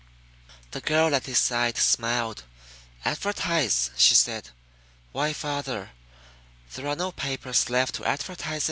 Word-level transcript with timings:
The 0.71 0.81
girl 0.81 1.13
at 1.13 1.27
his 1.27 1.37
side 1.37 1.77
smiled. 1.77 2.43
"Advertise?" 3.05 3.91
she 3.95 4.15
said. 4.15 4.49
"Why, 5.11 5.31
father, 5.31 5.91
there 6.73 6.87
are 6.87 6.95
no 6.95 7.11
papers 7.11 7.69
left 7.69 7.93
to 7.97 8.05
advertise 8.05 8.53
in." 8.55 8.59